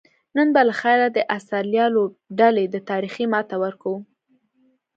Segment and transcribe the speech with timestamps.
[0.35, 3.97] نن به لخیره د آسترالیا لوبډلې ته تاریخي ماته ورکوو